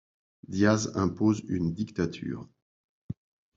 [0.47, 2.49] Díaz impose une dictature.